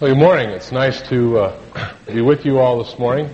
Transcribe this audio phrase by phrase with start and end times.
[0.00, 0.48] Well, good morning.
[0.48, 3.30] It's nice to uh, be with you all this morning.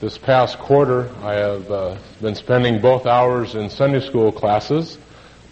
[0.00, 4.98] This past quarter, I have uh, been spending both hours in Sunday school classes.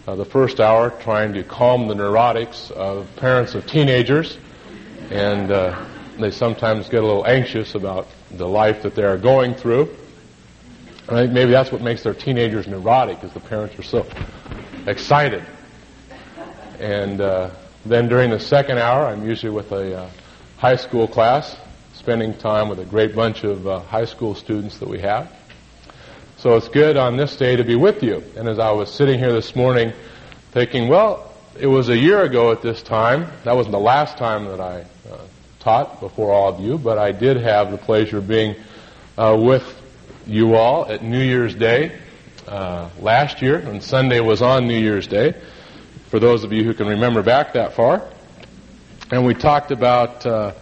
[0.05, 4.37] Uh, the first hour trying to calm the neurotics of parents of teenagers,
[5.11, 5.85] and uh,
[6.19, 9.95] they sometimes get a little anxious about the life that they are going through.
[11.07, 14.05] I think maybe that's what makes their teenagers neurotic, is the parents are so
[14.87, 15.45] excited.
[16.79, 17.51] And uh,
[17.89, 20.09] then during the second hour, I'm usually with a uh,
[20.57, 21.55] high school class,
[21.93, 25.31] spending time with a great bunch of uh, high school students that we have.
[26.37, 28.23] So it's good on this day to be with you.
[28.35, 29.93] And as I was sitting here this morning
[30.51, 33.27] thinking, well, it was a year ago at this time.
[33.43, 35.17] That wasn't the last time that I uh,
[35.59, 38.55] taught before all of you, but I did have the pleasure of being
[39.17, 39.63] uh, with
[40.25, 41.97] you all at New Year's Day
[42.47, 45.35] uh, last year, and Sunday was on New Year's Day
[46.07, 48.07] for those of you who can remember back that far.
[49.11, 50.53] And we talked about uh,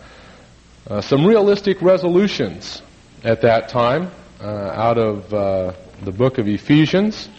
[0.87, 2.81] uh, some realistic resolutions
[3.23, 7.29] at that time uh, out of uh, the book of Ephesians.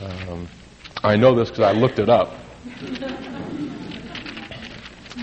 [0.00, 0.48] Um,
[1.02, 2.34] I know this because I looked it up.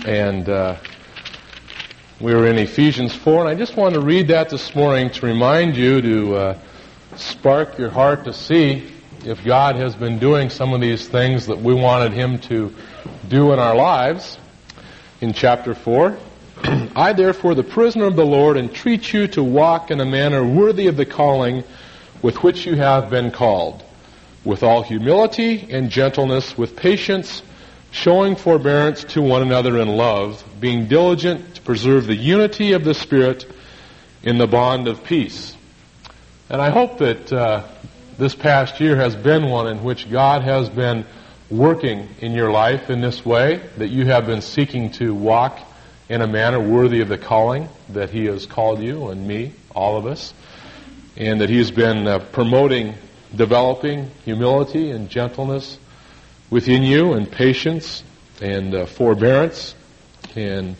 [0.06, 0.76] and uh,
[2.20, 5.26] we were in Ephesians 4, and I just wanted to read that this morning to
[5.26, 6.58] remind you to uh,
[7.16, 8.91] spark your heart to see
[9.24, 12.74] if God has been doing some of these things that we wanted Him to
[13.28, 14.38] do in our lives.
[15.20, 16.18] In chapter 4,
[16.96, 20.88] I therefore, the prisoner of the Lord, entreat you to walk in a manner worthy
[20.88, 21.62] of the calling
[22.20, 23.84] with which you have been called,
[24.44, 27.42] with all humility and gentleness, with patience,
[27.92, 32.94] showing forbearance to one another in love, being diligent to preserve the unity of the
[32.94, 33.46] Spirit
[34.24, 35.56] in the bond of peace.
[36.48, 37.64] And I hope that uh,
[38.18, 41.06] this past year has been one in which God has been
[41.50, 45.58] working in your life in this way, that you have been seeking to walk
[46.08, 49.96] in a manner worthy of the calling that He has called you and me, all
[49.96, 50.34] of us,
[51.16, 52.94] and that He has been uh, promoting,
[53.34, 55.78] developing humility and gentleness
[56.50, 58.02] within you, and patience
[58.40, 59.74] and uh, forbearance,
[60.34, 60.76] and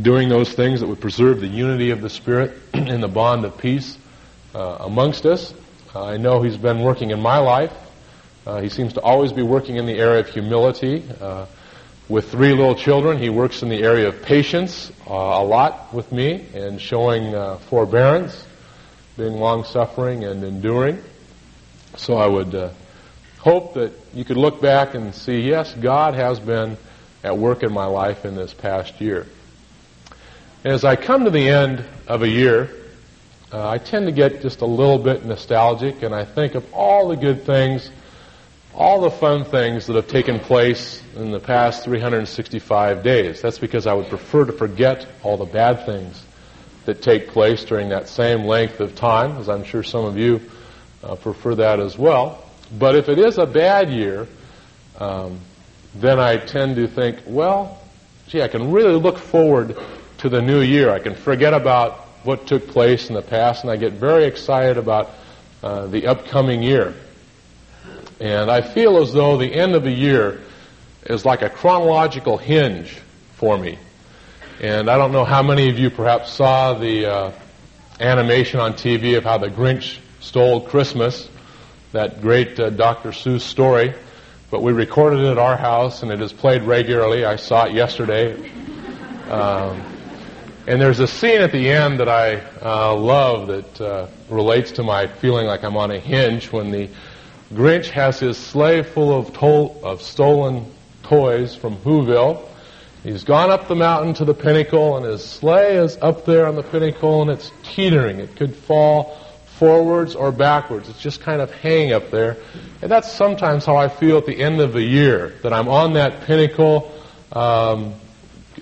[0.00, 3.56] doing those things that would preserve the unity of the Spirit and the bond of
[3.58, 3.96] peace
[4.54, 5.54] uh, amongst us.
[5.94, 7.72] Uh, I know he's been working in my life.
[8.44, 11.04] Uh, he seems to always be working in the area of humility.
[11.20, 11.46] Uh,
[12.08, 16.10] with three little children, he works in the area of patience uh, a lot with
[16.10, 18.44] me and showing uh, forbearance,
[19.16, 21.00] being long suffering and enduring.
[21.96, 22.70] So I would uh,
[23.38, 26.76] hope that you could look back and see, yes, God has been
[27.22, 29.26] at work in my life in this past year.
[30.64, 32.83] As I come to the end of a year,
[33.54, 37.06] uh, I tend to get just a little bit nostalgic, and I think of all
[37.06, 37.88] the good things,
[38.74, 43.40] all the fun things that have taken place in the past 365 days.
[43.40, 46.20] That's because I would prefer to forget all the bad things
[46.86, 50.40] that take place during that same length of time, as I'm sure some of you
[51.04, 52.44] uh, prefer that as well.
[52.76, 54.26] But if it is a bad year,
[54.98, 55.38] um,
[55.94, 57.80] then I tend to think, well,
[58.26, 59.76] gee, I can really look forward
[60.18, 60.90] to the new year.
[60.90, 64.78] I can forget about what took place in the past, and I get very excited
[64.78, 65.10] about
[65.62, 66.94] uh, the upcoming year.
[68.20, 70.40] And I feel as though the end of the year
[71.04, 72.98] is like a chronological hinge
[73.34, 73.78] for me.
[74.60, 77.32] And I don't know how many of you perhaps saw the uh,
[78.00, 81.28] animation on TV of how the Grinch stole Christmas,
[81.92, 83.10] that great uh, Dr.
[83.10, 83.94] Seuss story.
[84.50, 87.24] But we recorded it at our house, and it is played regularly.
[87.24, 88.34] I saw it yesterday.
[89.28, 89.93] Um,
[90.66, 94.82] and there's a scene at the end that I uh, love that uh, relates to
[94.82, 96.88] my feeling like I'm on a hinge when the
[97.52, 102.48] Grinch has his sleigh full of, to- of stolen toys from Whoville.
[103.02, 106.56] He's gone up the mountain to the pinnacle, and his sleigh is up there on
[106.56, 108.18] the pinnacle, and it's teetering.
[108.18, 109.18] It could fall
[109.58, 110.88] forwards or backwards.
[110.88, 112.38] It's just kind of hanging up there.
[112.80, 115.92] And that's sometimes how I feel at the end of the year, that I'm on
[115.92, 116.90] that pinnacle.
[117.30, 117.94] Um,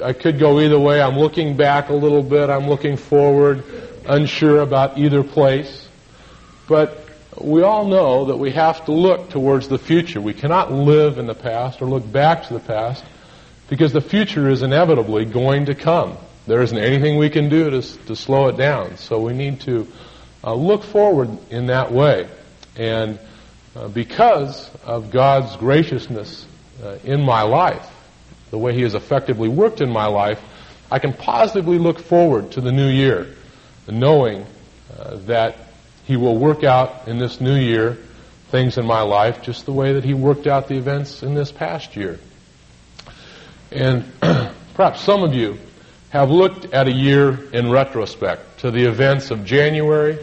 [0.03, 1.03] I could go either way.
[1.03, 2.49] I'm looking back a little bit.
[2.49, 3.65] I'm looking forward,
[4.07, 5.89] unsure about either place.
[6.69, 7.05] But
[7.41, 10.21] we all know that we have to look towards the future.
[10.21, 13.05] We cannot live in the past or look back to the past
[13.69, 16.17] because the future is inevitably going to come.
[16.47, 18.97] There isn't anything we can do to, to slow it down.
[18.97, 19.87] So we need to
[20.45, 22.29] uh, look forward in that way.
[22.77, 23.19] And
[23.77, 26.47] uh, because of God's graciousness
[26.83, 27.89] uh, in my life,
[28.53, 30.39] the way He has effectively worked in my life,
[30.91, 33.35] I can positively look forward to the new year,
[33.89, 34.47] knowing
[34.97, 35.57] uh, that
[36.05, 37.99] He will work out in this new year
[38.51, 41.51] things in my life just the way that He worked out the events in this
[41.51, 42.21] past year.
[43.71, 44.05] And
[44.75, 45.59] perhaps some of you
[46.11, 50.19] have looked at a year in retrospect to the events of January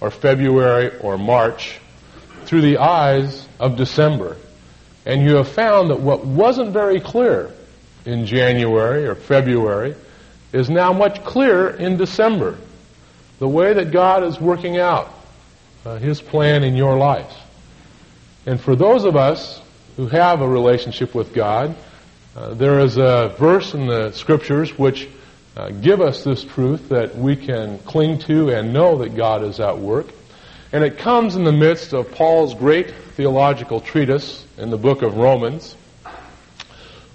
[0.00, 1.78] or February or March
[2.46, 4.38] through the eyes of December.
[5.04, 7.52] And you have found that what wasn't very clear
[8.04, 9.94] in January or February
[10.52, 12.56] is now much clearer in December.
[13.38, 15.12] The way that God is working out
[15.84, 17.32] uh, His plan in your life.
[18.46, 19.60] And for those of us
[19.96, 21.74] who have a relationship with God,
[22.36, 25.08] uh, there is a verse in the Scriptures which
[25.56, 29.60] uh, give us this truth that we can cling to and know that God is
[29.60, 30.06] at work.
[30.72, 35.16] And it comes in the midst of Paul's great theological treatise in the book of
[35.16, 35.76] Romans.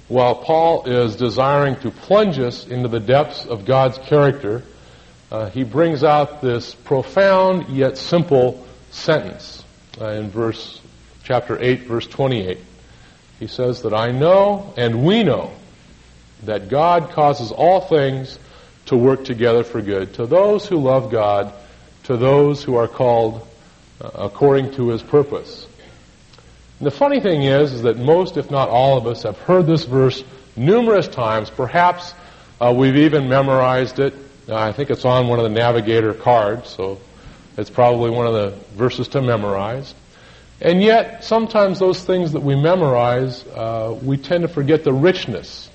[0.10, 4.64] While Paul is desiring to plunge us into the depths of God's character,
[5.32, 9.64] uh, he brings out this profound yet simple sentence
[10.02, 10.82] uh, in verse
[11.24, 12.58] chapter 8 verse 28.
[13.40, 15.54] He says that I know and we know
[16.44, 18.40] that God causes all things
[18.88, 21.54] to work together for good to those who love God,
[22.06, 23.48] to those who are called
[24.02, 25.68] uh, according to his purpose.
[26.80, 29.68] And the funny thing is, is that most, if not all of us, have heard
[29.68, 30.24] this verse
[30.56, 31.50] numerous times.
[31.50, 32.14] Perhaps
[32.62, 34.14] uh, we've even memorized it.
[34.48, 37.02] Uh, I think it's on one of the navigator cards, so
[37.58, 39.94] it's probably one of the verses to memorize.
[40.62, 45.70] And yet, sometimes those things that we memorize, uh, we tend to forget the richness.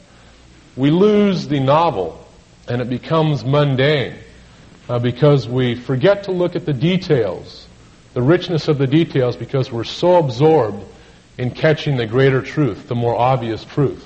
[0.74, 2.26] We lose the novel,
[2.66, 4.16] and it becomes mundane
[4.88, 7.66] uh, because we forget to look at the details,
[8.14, 10.82] the richness of the details, because we're so absorbed
[11.38, 14.04] in catching the greater truth, the more obvious truth.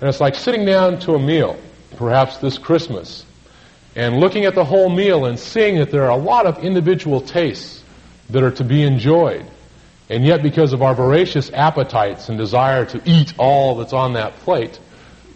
[0.00, 1.58] And it's like sitting down to a meal,
[1.96, 3.24] perhaps this Christmas,
[3.94, 7.20] and looking at the whole meal and seeing that there are a lot of individual
[7.20, 7.82] tastes
[8.30, 9.46] that are to be enjoyed.
[10.08, 14.36] And yet, because of our voracious appetites and desire to eat all that's on that
[14.40, 14.78] plate,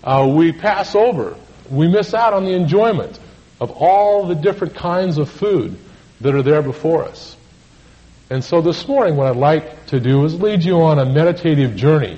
[0.04, 1.36] uh, we pass over.
[1.70, 3.18] We miss out on the enjoyment
[3.60, 5.76] of all the different kinds of food
[6.20, 7.36] that are there before us.
[8.30, 11.74] And so this morning, what I'd like to do is lead you on a meditative
[11.74, 12.16] journey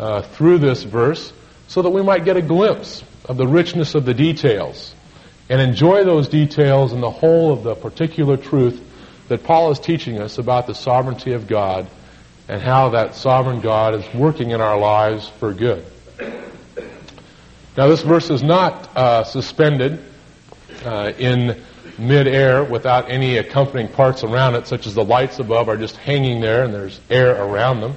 [0.00, 1.30] uh, through this verse
[1.68, 4.94] so that we might get a glimpse of the richness of the details
[5.50, 8.82] and enjoy those details and the whole of the particular truth
[9.28, 11.86] that Paul is teaching us about the sovereignty of God
[12.48, 15.84] and how that sovereign God is working in our lives for good.
[17.76, 20.02] Now, this verse is not uh, suspended
[20.82, 21.62] uh, in
[21.98, 26.40] midair without any accompanying parts around it, such as the lights above are just hanging
[26.40, 27.96] there and there's air around them.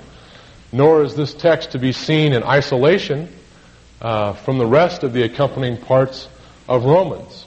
[0.72, 3.30] Nor is this text to be seen in isolation
[4.02, 6.28] uh, from the rest of the accompanying parts
[6.68, 7.46] of Romans.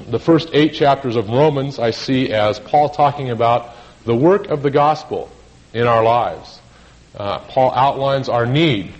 [0.00, 3.74] The first eight chapters of Romans I see as Paul talking about
[4.04, 5.30] the work of the gospel
[5.72, 6.60] in our lives.
[7.14, 8.92] Uh, Paul outlines our need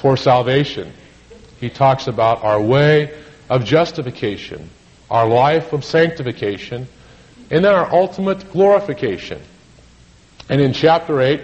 [0.00, 0.92] for salvation.
[1.60, 3.14] He talks about our way
[3.50, 4.70] of justification,
[5.10, 6.86] our life of sanctification,
[7.50, 9.40] and then our ultimate glorification.
[10.48, 11.40] And in chapter 8,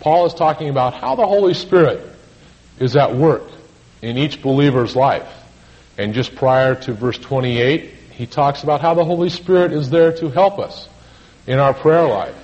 [0.00, 2.04] Paul is talking about how the Holy Spirit
[2.78, 3.44] is at work
[4.02, 5.28] in each believer's life.
[5.96, 10.12] And just prior to verse 28, he talks about how the Holy Spirit is there
[10.14, 10.88] to help us
[11.46, 12.36] in our prayer life.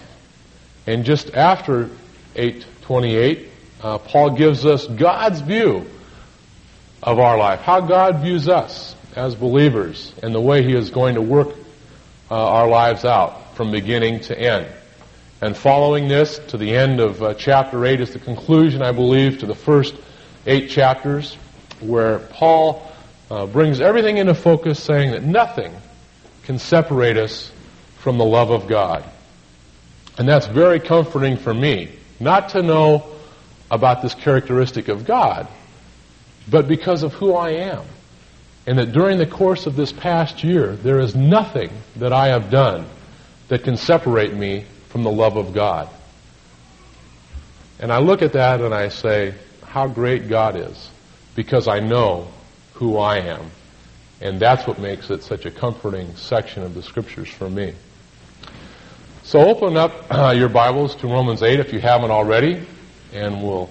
[0.87, 1.90] And just after
[2.34, 3.49] 828,
[3.82, 5.87] uh, Paul gives us God's view
[7.02, 11.15] of our life, how God views us as believers, and the way He is going
[11.15, 11.49] to work
[12.31, 14.67] uh, our lives out from beginning to end.
[15.43, 19.39] And following this to the end of uh, chapter 8 is the conclusion, I believe,
[19.39, 19.94] to the first
[20.46, 21.34] eight chapters,
[21.81, 22.87] where Paul
[23.31, 25.75] uh, brings everything into focus, saying that nothing
[26.44, 27.51] can separate us
[27.99, 29.05] from the love of God.
[30.19, 33.06] And that's very comforting for me, not to know
[33.70, 35.49] about this characteristic of God,
[36.49, 37.84] but because of who I am.
[38.70, 42.53] And that during the course of this past year, there is nothing that I have
[42.53, 42.86] done
[43.48, 45.89] that can separate me from the love of God.
[47.81, 49.34] And I look at that and I say,
[49.65, 50.89] how great God is,
[51.34, 52.29] because I know
[52.74, 53.50] who I am.
[54.20, 57.74] And that's what makes it such a comforting section of the scriptures for me.
[59.24, 62.65] So open up uh, your Bibles to Romans 8 if you haven't already,
[63.12, 63.69] and we'll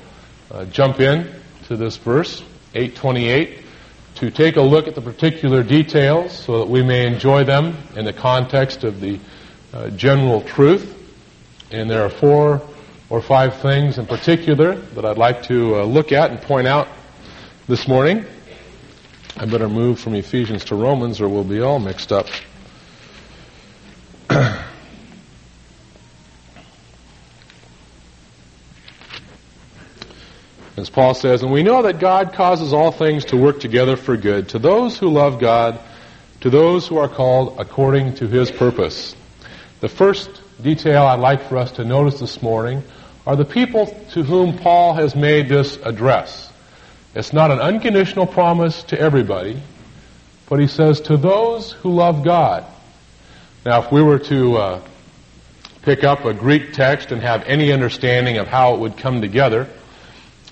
[0.51, 1.33] uh, jump in
[1.67, 2.41] to this verse,
[2.75, 3.67] 828,
[4.15, 8.05] to take a look at the particular details so that we may enjoy them in
[8.05, 9.19] the context of the
[9.73, 10.95] uh, general truth.
[11.71, 12.61] And there are four
[13.09, 16.87] or five things in particular that I'd like to uh, look at and point out
[17.67, 18.25] this morning.
[19.37, 22.27] I better move from Ephesians to Romans or we'll be all mixed up.
[30.79, 34.15] As Paul says, and we know that God causes all things to work together for
[34.15, 35.77] good to those who love God,
[36.39, 39.13] to those who are called according to his purpose.
[39.81, 40.29] The first
[40.61, 42.81] detail I'd like for us to notice this morning
[43.27, 46.49] are the people to whom Paul has made this address.
[47.13, 49.61] It's not an unconditional promise to everybody,
[50.47, 52.63] but he says to those who love God.
[53.65, 54.81] Now, if we were to uh,
[55.81, 59.67] pick up a Greek text and have any understanding of how it would come together,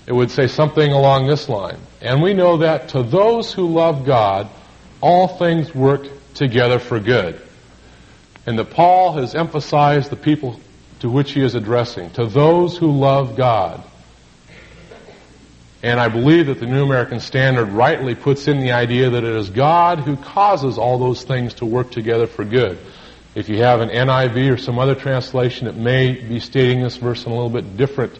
[0.08, 1.76] it would say something along this line.
[2.00, 4.48] And we know that to those who love God,
[5.02, 7.38] all things work together for good.
[8.46, 10.58] And that Paul has emphasized the people
[11.00, 13.84] to which he is addressing, to those who love God.
[15.82, 19.36] And I believe that the New American Standard rightly puts in the idea that it
[19.36, 22.78] is God who causes all those things to work together for good.
[23.34, 27.26] If you have an NIV or some other translation, it may be stating this verse
[27.26, 28.18] in a little bit different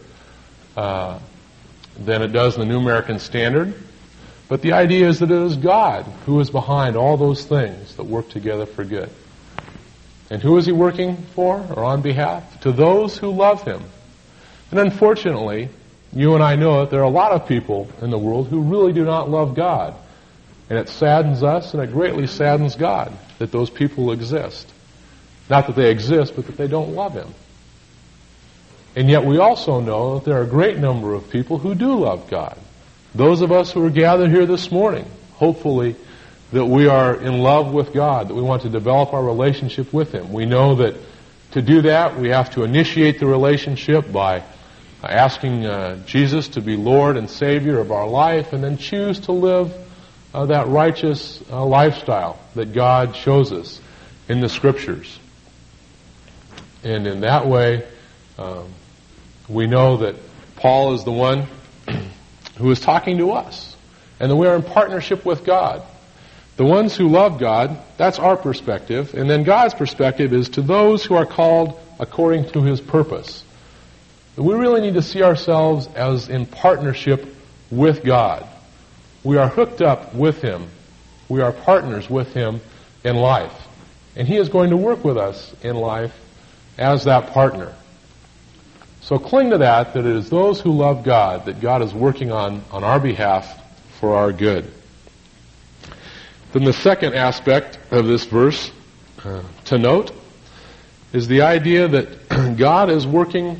[0.77, 1.17] uh,
[2.05, 3.73] than it does in the New American Standard.
[4.47, 8.05] But the idea is that it is God who is behind all those things that
[8.05, 9.09] work together for good.
[10.31, 12.61] And who is he working for or on behalf?
[12.61, 13.83] To those who love him.
[14.71, 15.69] And unfortunately,
[16.13, 18.61] you and I know that there are a lot of people in the world who
[18.61, 19.95] really do not love God.
[20.69, 24.71] And it saddens us and it greatly saddens God that those people exist.
[25.49, 27.33] Not that they exist, but that they don't love him.
[28.95, 31.99] And yet we also know that there are a great number of people who do
[31.99, 32.57] love God.
[33.13, 35.95] Those of us who are gathered here this morning, hopefully
[36.51, 40.11] that we are in love with God, that we want to develop our relationship with
[40.11, 40.33] Him.
[40.33, 40.95] We know that
[41.51, 44.43] to do that, we have to initiate the relationship by
[45.03, 49.31] asking uh, Jesus to be Lord and Savior of our life, and then choose to
[49.31, 49.73] live
[50.33, 53.79] uh, that righteous uh, lifestyle that God shows us
[54.27, 55.19] in the Scriptures.
[56.83, 57.87] And in that way,
[58.39, 58.73] um,
[59.49, 60.15] we know that
[60.55, 61.45] Paul is the one
[62.57, 63.75] who is talking to us,
[64.19, 65.83] and that we are in partnership with God.
[66.55, 69.13] The ones who love God, that's our perspective.
[69.13, 73.43] And then God's perspective is to those who are called according to His purpose.
[74.37, 77.25] We really need to see ourselves as in partnership
[77.69, 78.47] with God.
[79.23, 80.67] We are hooked up with Him.
[81.27, 82.61] We are partners with Him
[83.03, 83.53] in life.
[84.15, 86.13] And He is going to work with us in life
[86.77, 87.73] as that partner.
[89.01, 92.31] So cling to that, that it is those who love God that God is working
[92.31, 93.59] on on our behalf
[93.99, 94.71] for our good.
[96.53, 98.71] Then the second aspect of this verse
[99.23, 100.11] uh, to note
[101.13, 103.59] is the idea that God is working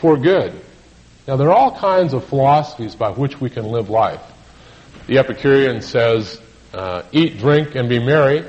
[0.00, 0.52] for good.
[1.26, 4.22] Now there are all kinds of philosophies by which we can live life.
[5.06, 6.40] The Epicurean says,
[6.72, 8.44] uh, eat, drink, and be merry,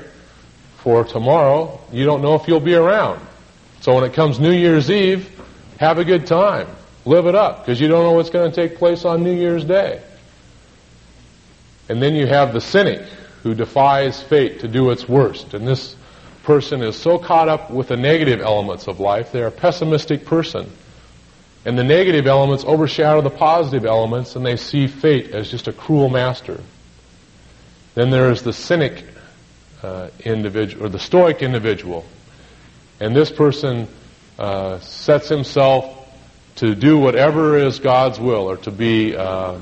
[0.78, 3.20] for tomorrow you don't know if you'll be around.
[3.80, 5.37] So when it comes New Year's Eve,
[5.78, 6.68] have a good time.
[7.04, 9.64] Live it up, because you don't know what's going to take place on New Year's
[9.64, 10.02] Day.
[11.88, 13.00] And then you have the cynic
[13.42, 15.54] who defies fate to do its worst.
[15.54, 15.96] And this
[16.42, 20.70] person is so caught up with the negative elements of life, they're a pessimistic person.
[21.64, 25.72] And the negative elements overshadow the positive elements, and they see fate as just a
[25.72, 26.60] cruel master.
[27.94, 29.04] Then there is the cynic
[29.82, 32.04] uh, individual, or the stoic individual.
[33.00, 33.88] And this person
[34.38, 35.94] uh, sets himself
[36.56, 39.58] to do whatever is God's will, or to be uh,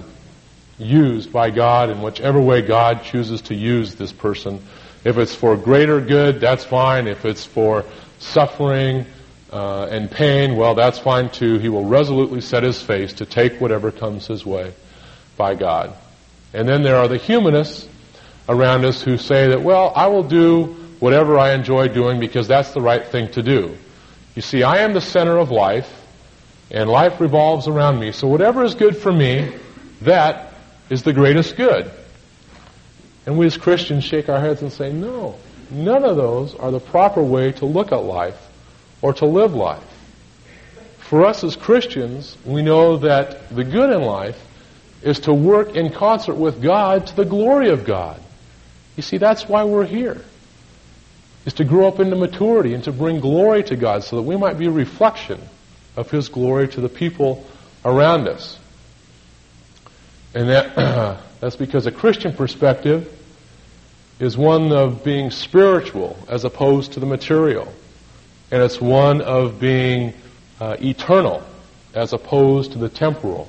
[0.79, 4.63] used by God in whichever way God chooses to use this person.
[5.05, 7.07] If it's for greater good, that's fine.
[7.07, 7.85] If it's for
[8.19, 9.07] suffering
[9.53, 11.59] uh, and pain, well, that's fine too.
[11.59, 14.75] He will resolutely set his face to take whatever comes his way
[15.37, 15.95] by God.
[16.53, 17.89] And then there are the humanists
[18.49, 20.65] around us who say that, well, I will do
[20.99, 23.77] whatever I enjoy doing because that's the right thing to do.
[24.37, 25.91] You see, I am the center of life,
[26.71, 28.13] and life revolves around me.
[28.13, 29.51] So whatever is good for me,
[30.03, 30.53] that
[30.91, 31.91] is the greatest good.
[33.25, 35.37] And we as Christians shake our heads and say, no,
[35.71, 38.39] none of those are the proper way to look at life
[39.01, 39.83] or to live life.
[40.99, 44.39] For us as Christians, we know that the good in life
[45.03, 48.21] is to work in concert with God to the glory of God.
[48.97, 50.21] You see, that's why we're here.
[51.47, 54.37] Is to grow up into maturity and to bring glory to God so that we
[54.37, 55.41] might be a reflection
[55.97, 57.47] of His glory to the people
[57.85, 58.59] around us.
[60.35, 60.75] And that,
[61.41, 63.13] that's because a Christian perspective
[64.19, 67.73] is one of being spiritual as opposed to the material.
[68.51, 70.15] And it's one of being
[70.61, 71.43] uh, eternal
[71.95, 73.49] as opposed to the temporal.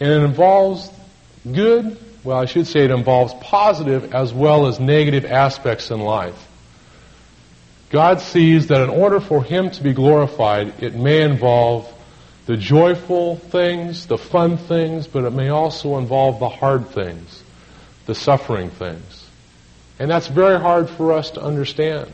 [0.00, 0.90] And it involves
[1.50, 6.48] good, well, I should say it involves positive as well as negative aspects in life.
[7.90, 11.88] God sees that in order for Him to be glorified, it may involve
[12.46, 17.44] the joyful things, the fun things, but it may also involve the hard things,
[18.06, 19.24] the suffering things.
[20.00, 22.10] And that's very hard for us to understand.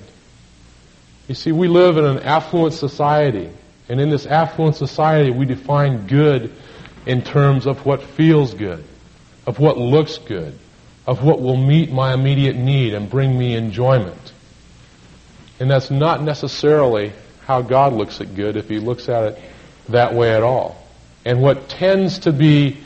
[1.26, 3.48] You see, we live in an affluent society,
[3.88, 6.52] and in this affluent society, we define good
[7.06, 8.84] in terms of what feels good,
[9.46, 10.58] of what looks good,
[11.06, 14.32] of what will meet my immediate need and bring me enjoyment.
[15.60, 17.12] And that's not necessarily
[17.46, 19.38] how God looks at good if He looks at it
[19.88, 20.76] that way at all.
[21.24, 22.78] And what tends to be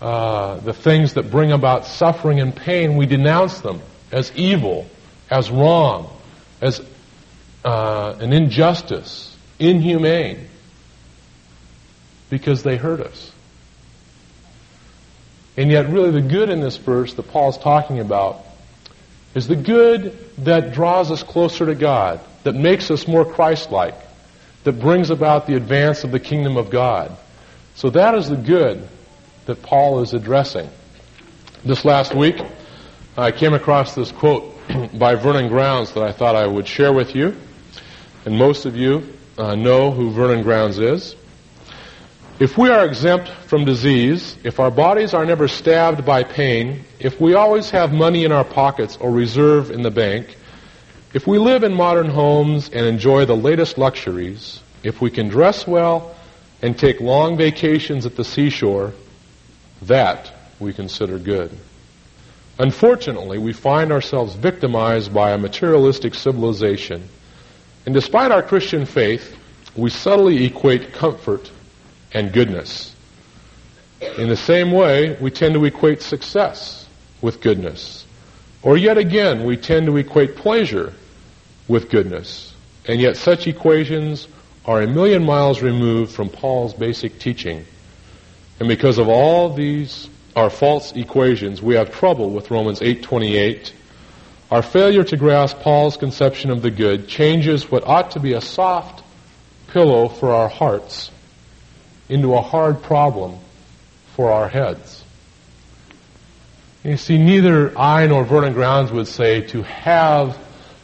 [0.00, 4.88] uh, the things that bring about suffering and pain, we denounce them as evil,
[5.30, 6.10] as wrong,
[6.60, 6.80] as
[7.64, 10.48] uh, an injustice, inhumane,
[12.30, 13.32] because they hurt us.
[15.56, 18.44] And yet, really, the good in this verse that Paul's talking about
[19.34, 23.94] is the good that draws us closer to God, that makes us more Christ like,
[24.64, 27.16] that brings about the advance of the kingdom of God.
[27.74, 28.88] So, that is the good
[29.46, 30.68] that Paul is addressing.
[31.64, 32.40] This last week,
[33.16, 34.56] I came across this quote
[34.94, 37.36] by Vernon Grounds that I thought I would share with you.
[38.24, 41.16] And most of you uh, know who Vernon Grounds is.
[42.40, 47.20] If we are exempt from disease, if our bodies are never stabbed by pain, if
[47.20, 50.38] we always have money in our pockets or reserve in the bank,
[51.12, 55.66] if we live in modern homes and enjoy the latest luxuries, if we can dress
[55.66, 56.16] well
[56.62, 58.94] and take long vacations at the seashore,
[59.82, 61.54] that we consider good.
[62.58, 67.06] Unfortunately, we find ourselves victimized by a materialistic civilization,
[67.84, 69.36] and despite our Christian faith,
[69.76, 71.50] we subtly equate comfort
[72.12, 72.94] and goodness.
[74.18, 76.86] In the same way, we tend to equate success
[77.20, 78.06] with goodness.
[78.62, 80.92] Or yet again, we tend to equate pleasure
[81.68, 82.54] with goodness.
[82.86, 84.26] And yet such equations
[84.64, 87.64] are a million miles removed from Paul's basic teaching.
[88.58, 93.72] And because of all these our false equations, we have trouble with Romans 8:28.
[94.50, 98.40] Our failure to grasp Paul's conception of the good changes what ought to be a
[98.40, 99.02] soft
[99.68, 101.10] pillow for our hearts
[102.10, 103.38] into a hard problem
[104.16, 105.04] for our heads.
[106.82, 110.36] You see, neither I nor Vernon Grounds would say to have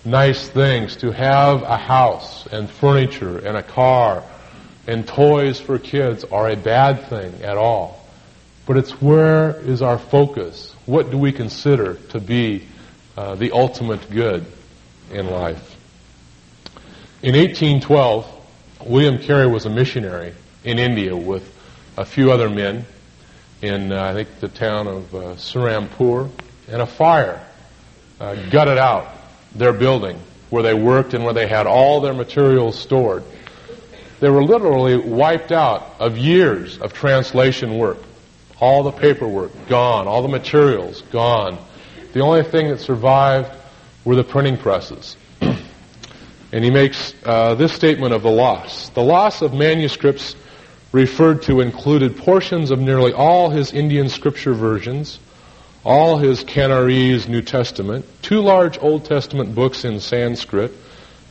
[0.05, 4.23] nice things, to have a house and furniture and a car
[4.87, 8.07] and toys for kids are a bad thing at all.
[8.67, 10.75] But it's where is our focus?
[10.87, 12.67] What do we consider to be
[13.17, 14.47] uh, the ultimate good
[15.11, 15.77] in life?
[17.23, 18.33] In 1812,
[18.87, 20.35] William Carey was a missionary
[20.67, 21.51] in India with
[21.97, 22.85] a few other men
[23.63, 25.37] in, uh, I think, the town of uh,
[26.69, 27.41] and a fire
[28.21, 29.07] uh, gutted out
[29.55, 33.23] their building where they worked and where they had all their materials stored.
[34.19, 37.99] They were literally wiped out of years of translation work.
[38.59, 41.59] All the paperwork gone, all the materials gone.
[42.13, 43.53] The only thing that survived
[44.05, 45.17] were the printing presses.
[45.41, 48.89] and he makes uh, this statement of the loss.
[48.91, 50.35] The loss of manuscripts
[50.93, 55.19] referred to included portions of nearly all his Indian scripture versions,
[55.85, 60.73] all his Canarese New Testament, two large Old Testament books in Sanskrit,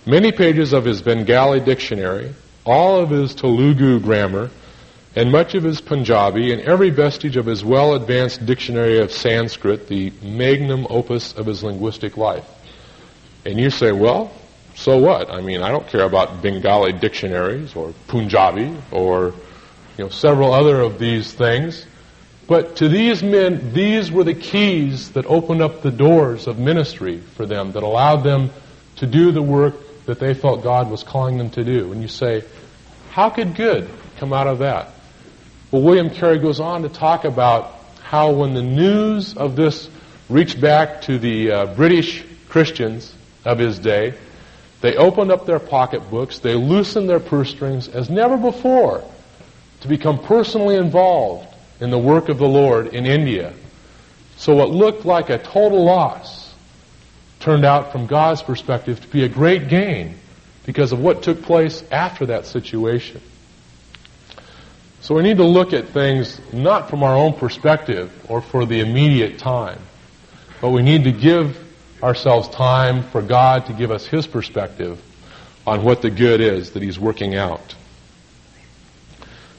[0.05, 2.33] many pages of his Bengali dictionary,
[2.65, 4.49] all of his Telugu grammar,
[5.15, 9.87] and much of his Punjabi, and every vestige of his well advanced dictionary of Sanskrit,
[9.87, 12.45] the magnum opus of his linguistic life.
[13.45, 14.31] And you say, well,
[14.75, 15.29] so what?
[15.29, 19.33] I mean, I don't care about Bengali dictionaries or Punjabi or
[19.97, 21.85] you know, several other of these things.
[22.47, 27.19] But to these men, these were the keys that opened up the doors of ministry
[27.19, 28.51] for them, that allowed them
[28.97, 31.91] to do the work that they felt God was calling them to do.
[31.91, 32.43] And you say,
[33.11, 34.91] how could good come out of that?
[35.71, 39.89] Well, William Carey goes on to talk about how when the news of this
[40.29, 43.11] reached back to the uh, British Christians
[43.43, 44.13] of his day,
[44.81, 49.03] they opened up their pocketbooks, they loosened their purse strings as never before
[49.85, 51.47] to become personally involved
[51.79, 53.53] in the work of the Lord in India.
[54.37, 56.53] So what looked like a total loss
[57.39, 60.15] turned out from God's perspective to be a great gain
[60.65, 63.21] because of what took place after that situation.
[65.01, 68.79] So we need to look at things not from our own perspective or for the
[68.79, 69.79] immediate time,
[70.61, 71.63] but we need to give
[72.01, 74.99] ourselves time for God to give us His perspective
[75.67, 77.75] on what the good is that He's working out.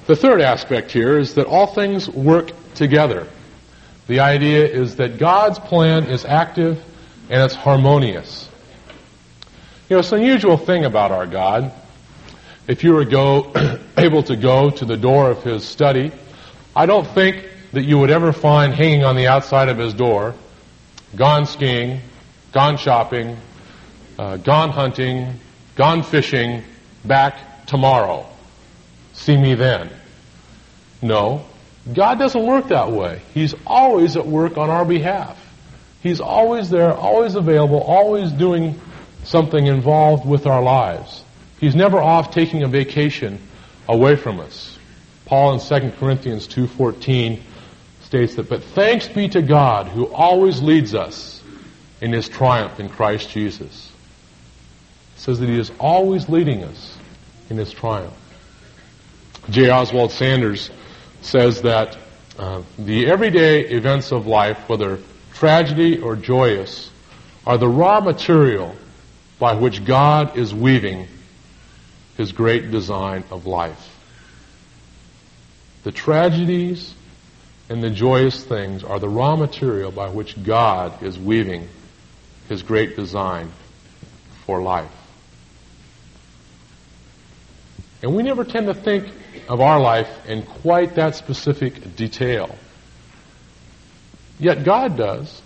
[0.06, 3.26] The third aspect here is that all things work together.
[4.06, 6.82] The idea is that God's plan is active
[7.28, 8.48] and it's harmonious.
[9.88, 11.72] You know, it's an unusual thing about our God.
[12.68, 13.52] if you were go,
[13.96, 16.12] able to go to the door of his study,
[16.74, 20.34] I don't think that you would ever find hanging on the outside of his door,
[21.16, 22.00] gone skiing,
[22.52, 23.36] gone shopping,
[24.18, 25.40] uh, gone hunting,
[25.74, 26.62] gone fishing,
[27.04, 28.26] back tomorrow.
[29.16, 29.90] See me then.
[31.02, 31.44] No.
[31.92, 33.20] God doesn't work that way.
[33.34, 35.36] He's always at work on our behalf.
[36.02, 38.80] He's always there, always available, always doing
[39.24, 41.24] something involved with our lives.
[41.58, 43.40] He's never off taking a vacation
[43.88, 44.78] away from us.
[45.24, 47.40] Paul in 2 Corinthians 2.14
[48.02, 51.42] states that, But thanks be to God who always leads us
[52.00, 53.90] in his triumph in Christ Jesus.
[55.16, 56.96] It says that he is always leading us
[57.50, 58.14] in his triumph.
[59.48, 59.70] J.
[59.70, 60.70] Oswald Sanders
[61.22, 61.96] says that
[62.36, 64.98] uh, the everyday events of life, whether
[65.34, 66.90] tragedy or joyous,
[67.46, 68.74] are the raw material
[69.38, 71.06] by which God is weaving
[72.16, 73.94] his great design of life.
[75.84, 76.92] The tragedies
[77.68, 81.68] and the joyous things are the raw material by which God is weaving
[82.48, 83.52] his great design
[84.44, 84.90] for life.
[88.02, 89.08] And we never tend to think
[89.48, 92.54] of our life in quite that specific detail.
[94.38, 95.42] Yet God does.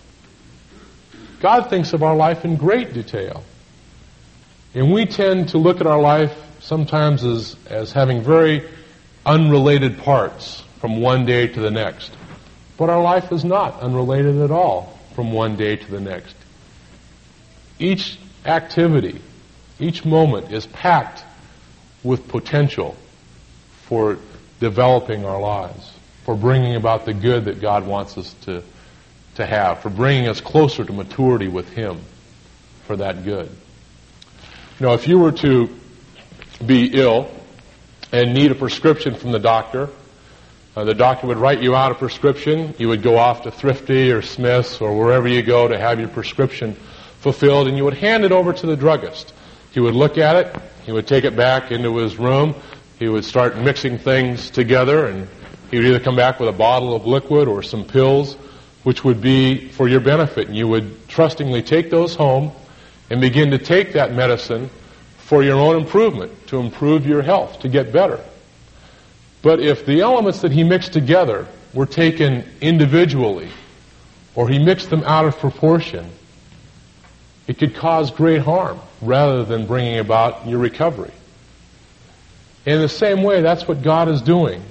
[1.39, 3.43] God thinks of our life in great detail.
[4.73, 8.69] And we tend to look at our life sometimes as, as having very
[9.25, 12.11] unrelated parts from one day to the next.
[12.77, 16.35] But our life is not unrelated at all from one day to the next.
[17.79, 19.21] Each activity,
[19.79, 21.23] each moment is packed
[22.03, 22.95] with potential
[23.91, 24.17] for
[24.61, 25.91] developing our lives,
[26.23, 28.63] for bringing about the good that God wants us to,
[29.35, 31.99] to have, for bringing us closer to maturity with Him
[32.87, 33.49] for that good.
[34.79, 35.77] Know, if you were to
[36.65, 37.29] be ill
[38.13, 39.89] and need a prescription from the doctor,
[40.73, 42.73] uh, the doctor would write you out a prescription.
[42.77, 46.07] You would go off to Thrifty or Smith's or wherever you go to have your
[46.07, 46.75] prescription
[47.19, 49.33] fulfilled, and you would hand it over to the druggist.
[49.73, 50.55] He would look at it.
[50.85, 52.55] He would take it back into his room.
[53.01, 55.27] He would start mixing things together, and
[55.71, 58.35] he would either come back with a bottle of liquid or some pills,
[58.83, 60.47] which would be for your benefit.
[60.47, 62.51] And you would trustingly take those home
[63.09, 64.69] and begin to take that medicine
[65.17, 68.19] for your own improvement, to improve your health, to get better.
[69.41, 73.49] But if the elements that he mixed together were taken individually,
[74.35, 76.07] or he mixed them out of proportion,
[77.47, 81.09] it could cause great harm rather than bringing about your recovery.
[82.65, 84.63] In the same way, that's what God is doing.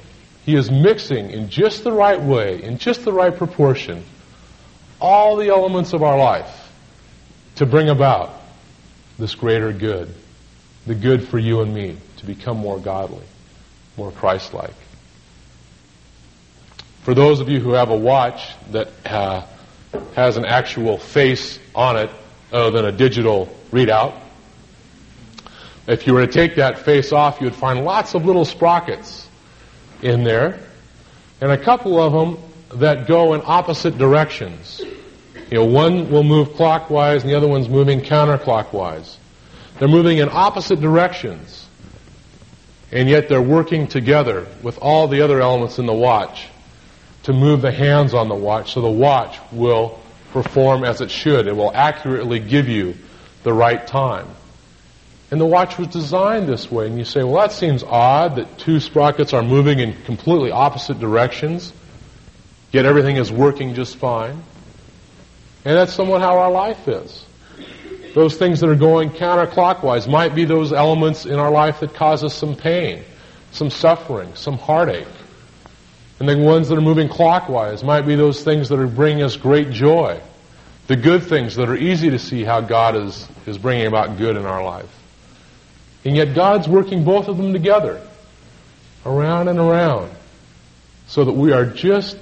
[0.44, 4.05] He is mixing in just the right way, in just the right proportion,
[5.00, 6.70] all the elements of our life
[7.57, 8.31] to bring about
[9.18, 10.14] this greater good
[10.87, 13.24] the good for you and me to become more godly,
[13.96, 14.74] more Christ-like.
[17.03, 19.46] For those of you who have a watch that uh,
[20.14, 22.11] has an actual face on it
[22.53, 24.19] other than a digital readout,
[25.87, 29.29] if you were to take that face off, you would find lots of little sprockets
[30.03, 30.61] in there,
[31.40, 34.81] and a couple of them that go in opposite directions.
[35.51, 39.16] You know, one will move clockwise and the other one's moving counterclockwise.
[39.79, 41.66] They're moving in opposite directions.
[42.93, 46.49] And yet they're working together with all the other elements in the watch
[47.25, 50.01] to move the hands on the watch so the watch will
[50.33, 51.47] perform as it should.
[51.47, 52.97] It will accurately give you
[53.43, 54.29] the right time.
[55.31, 56.87] And the watch was designed this way.
[56.87, 60.99] And you say, well, that seems odd that two sprockets are moving in completely opposite
[60.99, 61.73] directions,
[62.73, 64.43] yet everything is working just fine.
[65.64, 67.25] And that's somewhat how our life is.
[68.14, 72.25] Those things that are going counterclockwise might be those elements in our life that cause
[72.25, 73.05] us some pain,
[73.53, 75.07] some suffering, some heartache.
[76.19, 79.37] And the ones that are moving clockwise might be those things that are bringing us
[79.37, 80.21] great joy.
[80.88, 84.37] The good things that are easy to see how God is, is bringing about good
[84.37, 85.00] in our life.
[86.05, 88.01] And yet God's working both of them together,
[89.05, 90.11] around and around,
[91.07, 92.17] so that we are just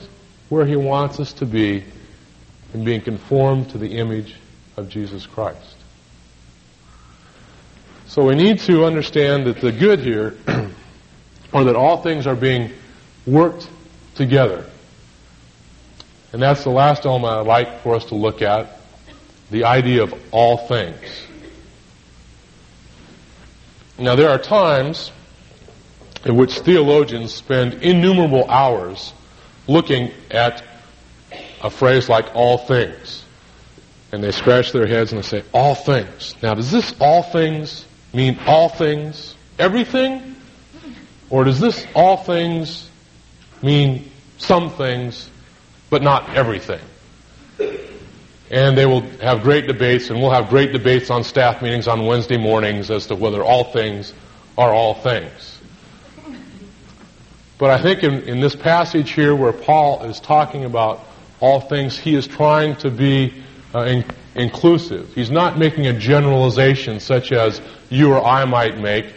[0.48, 1.84] where He wants us to be
[2.74, 4.34] in being conformed to the image
[4.76, 5.76] of Jesus Christ.
[8.06, 10.34] So we need to understand that the good here,
[11.52, 12.72] or that all things are being
[13.26, 13.68] worked
[14.14, 14.64] together.
[16.32, 18.80] And that's the last element I'd like for us to look at,
[19.50, 21.27] the idea of all things.
[23.98, 25.10] Now there are times
[26.24, 29.12] in which theologians spend innumerable hours
[29.66, 30.62] looking at
[31.62, 33.24] a phrase like all things.
[34.12, 36.34] And they scratch their heads and they say, all things.
[36.42, 39.34] Now does this all things mean all things?
[39.58, 40.36] everything?
[41.30, 42.88] Or does this all things
[43.62, 45.28] mean some things,
[45.90, 46.80] but not everything?
[48.50, 52.06] And they will have great debates, and we'll have great debates on staff meetings on
[52.06, 54.14] Wednesday mornings as to whether all things
[54.56, 55.60] are all things.
[57.58, 61.04] But I think in, in this passage here where Paul is talking about
[61.40, 63.34] all things, he is trying to be
[63.74, 65.12] uh, in, inclusive.
[65.14, 69.12] He's not making a generalization such as you or I might make.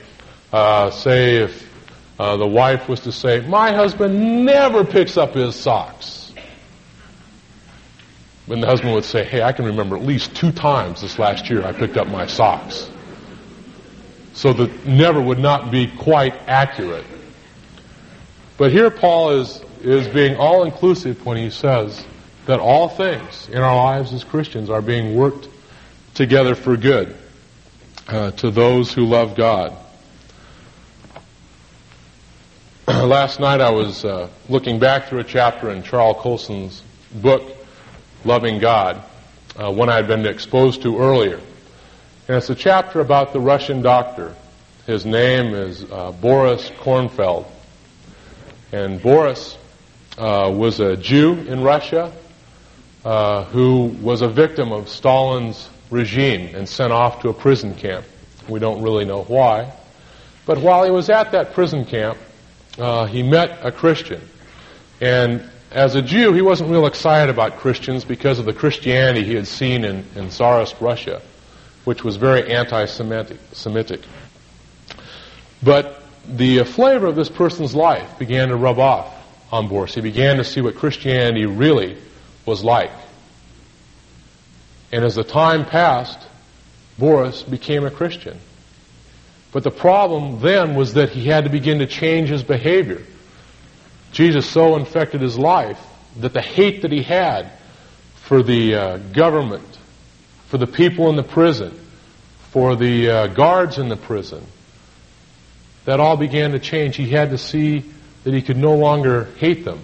[0.52, 1.72] Uh, say if
[2.20, 6.21] uh, the wife was to say, my husband never picks up his socks.
[8.50, 11.50] And the husband would say, hey, I can remember at least two times this last
[11.50, 12.90] year I picked up my socks.
[14.34, 17.06] So the never would not be quite accurate.
[18.58, 22.04] But here Paul is, is being all inclusive when he says
[22.46, 25.48] that all things in our lives as Christians are being worked
[26.14, 27.16] together for good
[28.08, 29.76] uh, to those who love God.
[32.88, 36.82] Last night I was uh, looking back through a chapter in Charles Colson's
[37.14, 37.42] book,
[38.24, 39.04] Loving God,
[39.56, 41.40] uh, one I had been exposed to earlier.
[42.28, 44.36] And it's a chapter about the Russian doctor.
[44.86, 47.46] His name is uh, Boris Kornfeld.
[48.72, 49.58] And Boris
[50.18, 52.14] uh, was a Jew in Russia
[53.04, 58.06] uh, who was a victim of Stalin's regime and sent off to a prison camp.
[58.48, 59.74] We don't really know why.
[60.46, 62.18] But while he was at that prison camp,
[62.78, 64.22] uh, he met a Christian.
[65.00, 69.36] And as a Jew, he wasn't real excited about Christians because of the Christianity he
[69.36, 71.22] had seen in, in Tsarist Russia,
[71.86, 74.02] which was very anti-Semitic.
[75.64, 79.16] But the uh, flavor of this person's life began to rub off
[79.52, 79.96] on Boris.
[79.96, 81.98] He began to see what Christianity really
[82.46, 82.92] was like.
[84.92, 86.20] And as the time passed,
[86.98, 88.38] Boris became a Christian.
[89.54, 93.02] But the problem then was that he had to begin to change his behavior.
[94.12, 95.80] Jesus so infected his life
[96.18, 97.52] that the hate that he had
[98.16, 99.78] for the uh, government,
[100.48, 101.78] for the people in the prison,
[102.52, 104.46] for the uh, guards in the prison,
[105.86, 106.96] that all began to change.
[106.96, 107.86] He had to see
[108.24, 109.82] that he could no longer hate them.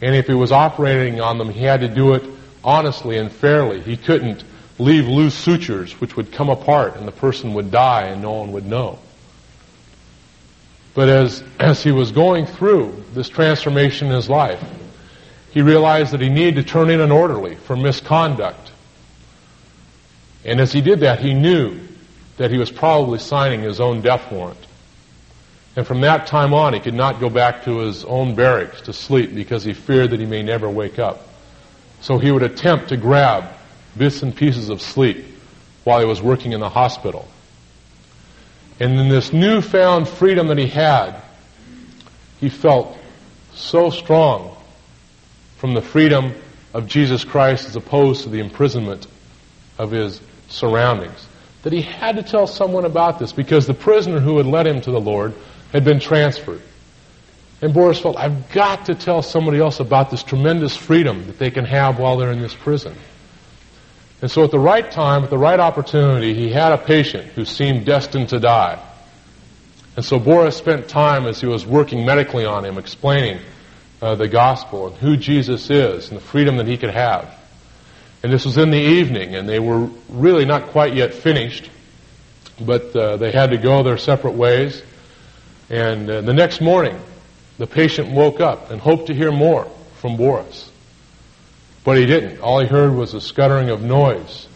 [0.00, 2.24] And if he was operating on them, he had to do it
[2.64, 3.80] honestly and fairly.
[3.82, 4.42] He couldn't
[4.78, 8.52] leave loose sutures which would come apart and the person would die and no one
[8.52, 8.98] would know.
[10.94, 14.62] But as, as he was going through this transformation in his life,
[15.50, 18.72] he realized that he needed to turn in an orderly for misconduct.
[20.44, 21.80] And as he did that, he knew
[22.36, 24.58] that he was probably signing his own death warrant.
[25.76, 28.92] And from that time on, he could not go back to his own barracks to
[28.92, 31.28] sleep because he feared that he may never wake up.
[32.02, 33.44] So he would attempt to grab
[33.96, 35.24] bits and pieces of sleep
[35.84, 37.28] while he was working in the hospital.
[38.80, 41.20] And in this newfound freedom that he had,
[42.40, 42.96] he felt
[43.54, 44.56] so strong
[45.58, 46.34] from the freedom
[46.74, 49.06] of Jesus Christ as opposed to the imprisonment
[49.78, 51.26] of his surroundings
[51.62, 54.80] that he had to tell someone about this because the prisoner who had led him
[54.80, 55.34] to the Lord
[55.72, 56.62] had been transferred.
[57.60, 61.50] And Boris felt, I've got to tell somebody else about this tremendous freedom that they
[61.50, 62.96] can have while they're in this prison.
[64.22, 67.44] And so at the right time, at the right opportunity, he had a patient who
[67.44, 68.80] seemed destined to die.
[69.96, 73.40] And so Boris spent time as he was working medically on him, explaining
[74.00, 77.36] uh, the gospel and who Jesus is and the freedom that he could have.
[78.22, 81.68] And this was in the evening, and they were really not quite yet finished,
[82.60, 84.82] but uh, they had to go their separate ways.
[85.68, 86.98] And uh, the next morning,
[87.58, 89.68] the patient woke up and hoped to hear more
[90.00, 90.71] from Boris.
[91.84, 92.40] But he didn't.
[92.40, 94.46] All he heard was a scuttering of noise.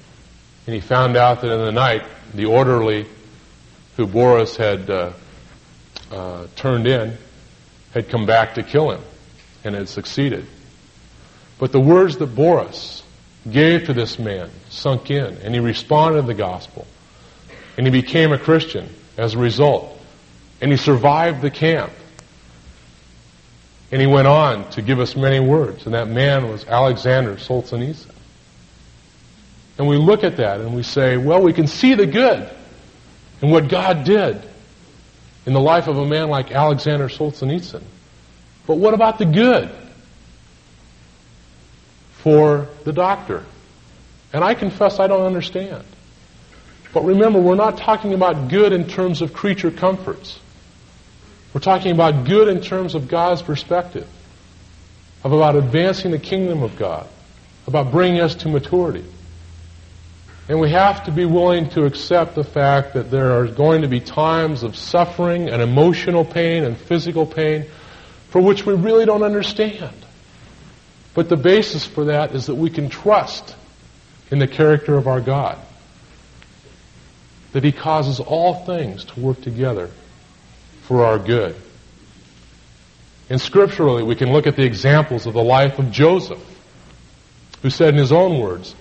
[0.66, 3.06] And he found out that in the night, the orderly
[3.96, 5.12] who Boris had uh,
[6.10, 7.16] uh, turned in
[7.92, 9.00] had come back to kill him
[9.64, 10.46] and had succeeded.
[11.58, 13.02] But the words that Boris
[13.50, 16.86] gave to this man sunk in, and he responded to the gospel.
[17.76, 19.98] And he became a Christian as a result.
[20.60, 21.92] And he survived the camp.
[23.92, 25.86] And he went on to give us many words.
[25.86, 28.10] And that man was Alexander Solzhenitsyn.
[29.78, 32.50] And we look at that and we say, well, we can see the good
[33.42, 34.42] and what God did
[35.44, 37.82] in the life of a man like Alexander Solzhenitsyn.
[38.66, 39.70] But what about the good
[42.12, 43.44] for the doctor?
[44.32, 45.84] And I confess I don't understand.
[46.92, 50.40] But remember, we're not talking about good in terms of creature comforts.
[51.56, 54.06] We're talking about good in terms of God's perspective,
[55.24, 57.08] of about advancing the kingdom of God,
[57.66, 59.06] about bringing us to maturity.
[60.50, 63.88] And we have to be willing to accept the fact that there are going to
[63.88, 67.64] be times of suffering and emotional pain and physical pain
[68.28, 69.96] for which we really don't understand.
[71.14, 73.56] But the basis for that is that we can trust
[74.30, 75.56] in the character of our God.
[77.52, 79.88] That He causes all things to work together
[80.86, 81.54] for our good.
[83.28, 86.42] And scripturally, we can look at the examples of the life of Joseph,
[87.62, 88.74] who said in his own words,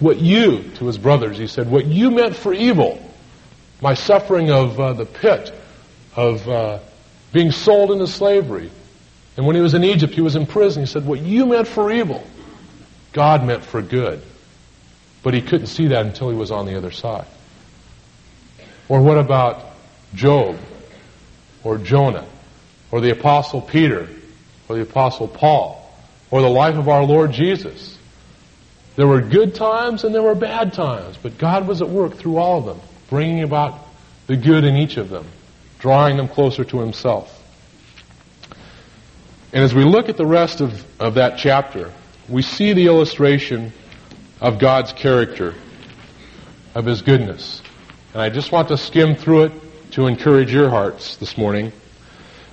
[0.00, 3.00] what you, to his brothers, he said, what you meant for evil,
[3.80, 5.54] my suffering of uh, the pit,
[6.16, 6.80] of uh,
[7.32, 8.70] being sold into slavery.
[9.36, 10.82] And when he was in Egypt, he was in prison.
[10.82, 12.26] He said, what you meant for evil,
[13.12, 14.22] God meant for good.
[15.22, 17.26] But he couldn't see that until he was on the other side.
[18.88, 19.64] Or what about
[20.14, 20.58] Job?
[21.66, 22.24] Or Jonah?
[22.92, 24.08] Or the Apostle Peter?
[24.68, 25.92] Or the Apostle Paul?
[26.30, 27.98] Or the life of our Lord Jesus?
[28.94, 32.36] There were good times and there were bad times, but God was at work through
[32.36, 33.80] all of them, bringing about
[34.28, 35.26] the good in each of them,
[35.80, 37.32] drawing them closer to Himself.
[39.52, 41.92] And as we look at the rest of, of that chapter,
[42.28, 43.72] we see the illustration
[44.40, 45.56] of God's character,
[46.76, 47.60] of His goodness.
[48.12, 49.52] And I just want to skim through it
[49.96, 51.72] to encourage your hearts this morning.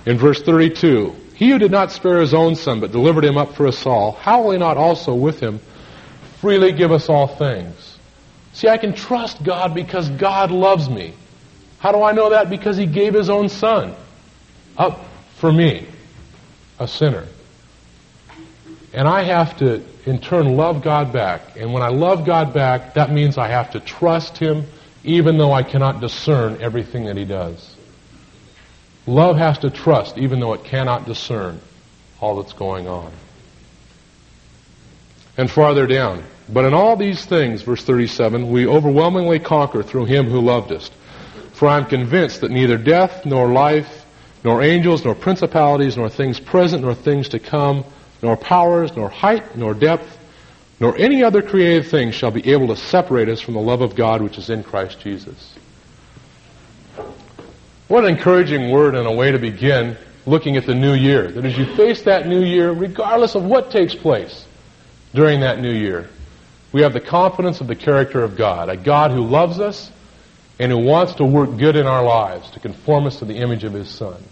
[0.06, 3.54] In verse 32, He who did not spare His own Son, but delivered Him up
[3.54, 5.60] for us all, how will He not also with Him
[6.40, 7.98] freely give us all things.
[8.54, 11.12] See, I can trust God because God loves me.
[11.80, 12.48] How do I know that?
[12.48, 13.94] Because He gave His own Son
[14.78, 15.04] up
[15.36, 15.86] for me,
[16.78, 17.26] a sinner.
[18.94, 21.58] And I have to, in turn, love God back.
[21.58, 24.64] And when I love God back, that means I have to trust Him
[25.04, 27.76] even though I cannot discern everything that He does.
[29.06, 31.60] Love has to trust even though it cannot discern
[32.20, 33.12] all that's going on.
[35.36, 40.26] And farther down, but in all these things, verse 37, we overwhelmingly conquer through him
[40.26, 40.90] who loved us.
[41.52, 44.04] For I am convinced that neither death, nor life,
[44.42, 47.84] nor angels, nor principalities, nor things present, nor things to come,
[48.22, 50.18] nor powers, nor height, nor depth,
[50.84, 53.96] nor any other created thing shall be able to separate us from the love of
[53.96, 55.56] God which is in Christ Jesus.
[57.88, 61.30] What an encouraging word and a way to begin looking at the new year.
[61.30, 64.44] That as you face that new year, regardless of what takes place
[65.14, 66.10] during that new year,
[66.70, 69.90] we have the confidence of the character of God, a God who loves us
[70.58, 73.64] and who wants to work good in our lives to conform us to the image
[73.64, 74.22] of His Son.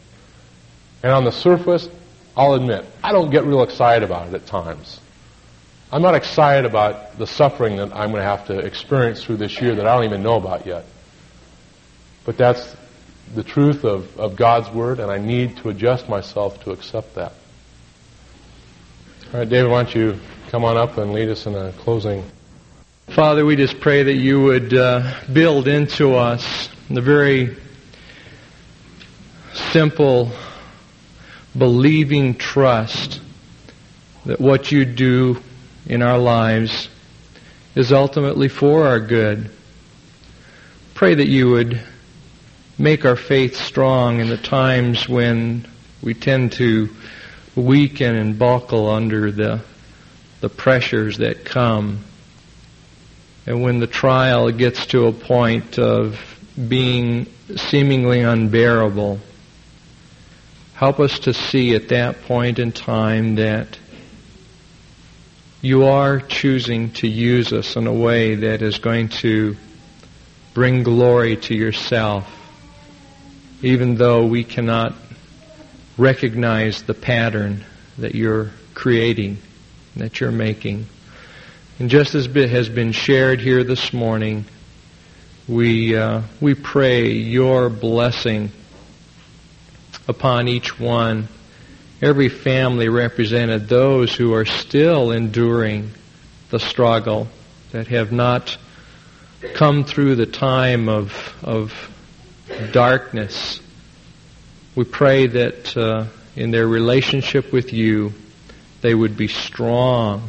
[1.03, 1.88] And on the surface,
[2.37, 5.01] I'll admit, I don't get real excited about it at times.
[5.92, 9.61] I'm not excited about the suffering that I'm going to have to experience through this
[9.61, 10.87] year that I don't even know about yet.
[12.24, 12.74] But that's
[13.35, 17.35] the truth of, of God's Word, and I need to adjust myself to accept that.
[19.35, 22.24] All right, David, why don't you come on up and lead us in a closing.
[23.09, 27.55] Father, we just pray that you would uh, build into us the very
[29.52, 30.31] simple,
[31.57, 33.20] believing trust
[34.24, 35.42] that what you do
[35.87, 36.88] in our lives
[37.75, 39.51] is ultimately for our good.
[40.95, 41.81] Pray that you would
[42.79, 45.66] make our faith strong in the times when
[46.03, 46.88] we tend to
[47.55, 49.62] weaken and buckle under the
[50.42, 52.05] the pressures that come.
[53.47, 56.21] And when the trial gets to a point of
[56.68, 59.21] being seemingly unbearable,
[60.75, 63.79] help us to see at that point in time that
[65.62, 69.57] you are choosing to use us in a way that is going to
[70.55, 72.29] bring glory to yourself,
[73.62, 74.92] even though we cannot
[75.96, 77.64] recognize the pattern
[77.96, 79.38] that you're creating
[79.96, 80.87] that you're making.
[81.79, 84.44] And just as bit has been shared here this morning,
[85.48, 88.51] we, uh, we pray your blessing
[90.09, 91.29] upon each one,
[92.03, 95.88] every family represented, those who are still enduring
[96.51, 97.29] the struggle,
[97.71, 98.59] that have not
[99.55, 101.73] come through the time of, of
[102.73, 103.61] darkness.
[104.75, 108.12] We pray that uh, in their relationship with you,
[108.81, 110.29] they would be strong,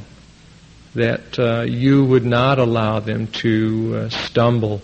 [0.94, 4.80] that uh, you would not allow them to uh, stumble,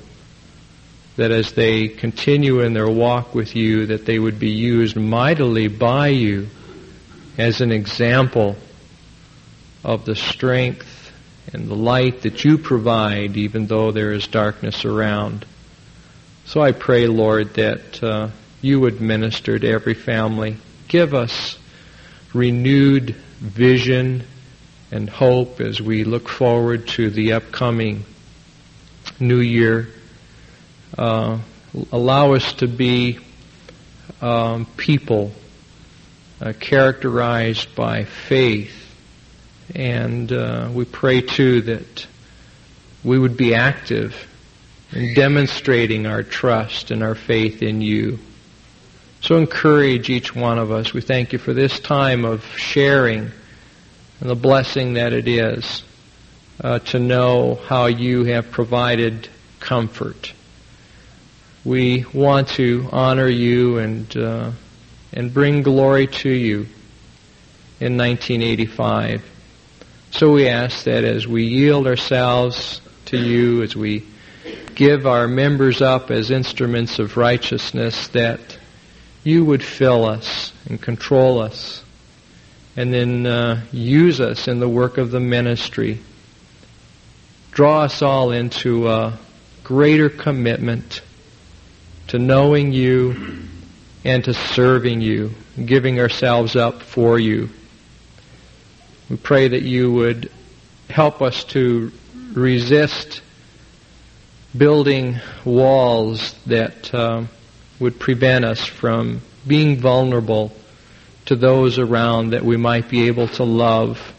[1.18, 5.68] that as they continue in their walk with you, that they would be used mightily
[5.68, 6.50] by you
[7.40, 8.58] as an example
[9.82, 11.10] of the strength
[11.54, 15.46] and the light that you provide, even though there is darkness around.
[16.44, 18.30] So I pray, Lord, that uh,
[18.62, 20.58] you would minister to every family.
[20.90, 21.58] Give us
[22.34, 24.24] renewed vision
[24.92, 28.04] and hope as we look forward to the upcoming
[29.18, 29.88] new year.
[30.98, 31.40] Uh,
[31.94, 33.18] allow us to be
[34.22, 35.32] um, people
[36.42, 38.76] uh, characterized by faith.
[39.76, 42.08] And uh, we pray too that
[43.04, 44.16] we would be active
[44.92, 48.20] in demonstrating our trust and our faith in you.
[49.22, 50.94] So encourage each one of us.
[50.94, 53.32] We thank you for this time of sharing
[54.22, 55.84] and the blessing that it is
[56.62, 59.30] uh, to know how you have provided
[59.60, 60.34] comfort.
[61.64, 64.52] We want to honor you and uh,
[65.14, 66.68] and bring glory to you
[67.80, 69.24] in 1985.
[70.12, 74.06] So we ask that as we yield ourselves to you, as we
[74.76, 78.58] give our members up as instruments of righteousness, that
[79.24, 81.84] you would fill us and control us
[82.76, 86.00] and then uh, use us in the work of the ministry.
[87.52, 89.20] Draw us all into a
[89.64, 91.02] greater commitment
[92.08, 93.49] to knowing you
[94.04, 95.32] and to serving you,
[95.64, 97.50] giving ourselves up for you.
[99.10, 100.32] We pray that you would
[100.90, 101.92] help us to
[102.34, 103.22] resist
[104.58, 107.24] building walls that uh,
[107.80, 110.52] would prevent us from being vulnerable
[111.26, 114.14] to those around that we might be able to love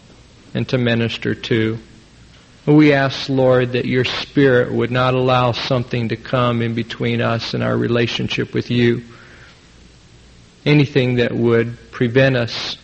[0.55, 1.79] and to minister to.
[2.67, 7.55] We ask, Lord, that your Spirit would not allow something to come in between us
[7.55, 9.03] and our relationship with you.
[10.65, 12.77] Anything that would prevent us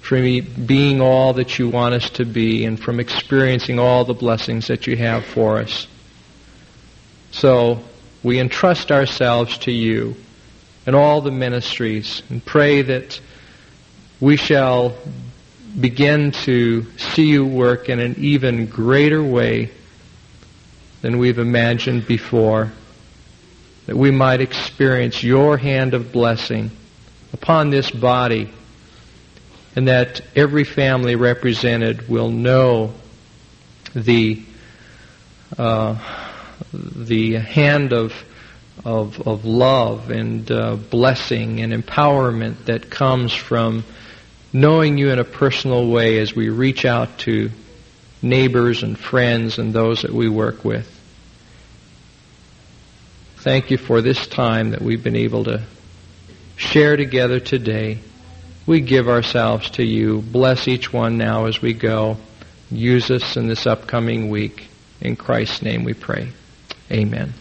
[0.00, 4.68] from being all that you want us to be and from experiencing all the blessings
[4.68, 5.86] that you have for us.
[7.30, 7.82] So
[8.22, 10.16] we entrust ourselves to you
[10.86, 13.20] and all the ministries and pray that
[14.18, 14.96] we shall
[15.78, 19.70] begin to see you work in an even greater way
[21.02, 22.72] than we've imagined before.
[23.84, 26.70] That we might experience your hand of blessing
[27.32, 28.50] upon this body
[29.76, 32.92] and that every family represented will know
[33.94, 34.42] the
[35.56, 35.96] uh,
[36.72, 38.12] the hand of
[38.84, 43.84] of, of love and uh, blessing and empowerment that comes from
[44.52, 47.50] knowing you in a personal way as we reach out to
[48.22, 50.94] neighbors and friends and those that we work with.
[53.38, 55.62] Thank you for this time that we've been able to
[56.58, 57.98] share together today.
[58.66, 60.20] We give ourselves to you.
[60.20, 62.18] Bless each one now as we go.
[62.70, 64.68] Use us in this upcoming week.
[65.00, 66.32] In Christ's name we pray.
[66.90, 67.32] Amen.